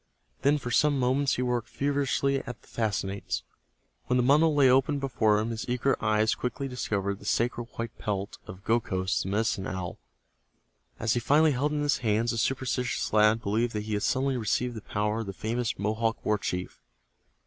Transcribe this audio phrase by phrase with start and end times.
[0.41, 3.43] Then for some moments he worked feverishly at the fastenings.
[4.07, 7.95] When the bundle lay open before him his eager eyes quickly discovered the sacred white
[7.99, 9.99] pelt of Gokhos, the Medicine Owl.
[10.99, 14.01] As he finally held it in his hands, the superstitious lad believed that he had
[14.01, 16.81] suddenly received the power of the famous Mohawk war chief.